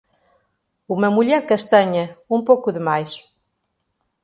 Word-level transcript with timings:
Uma 0.87 1.11
mulher 1.11 1.45
castanha, 1.45 2.17
um 2.27 2.43
pouco 2.43 2.71
demais. 2.73 3.23